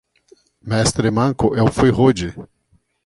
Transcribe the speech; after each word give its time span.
Mestre 0.63 1.11
manco, 1.11 1.55
eu 1.55 1.71
fui 1.71 1.91
rude. 1.91 2.33